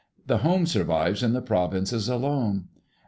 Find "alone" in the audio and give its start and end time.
2.09-2.63